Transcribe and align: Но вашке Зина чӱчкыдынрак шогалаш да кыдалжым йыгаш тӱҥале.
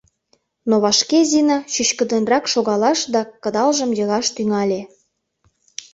Но 0.69 0.75
вашке 0.83 1.19
Зина 1.31 1.57
чӱчкыдынрак 1.73 2.45
шогалаш 2.53 2.99
да 3.13 3.21
кыдалжым 3.43 3.91
йыгаш 3.99 4.27
тӱҥале. 4.35 4.81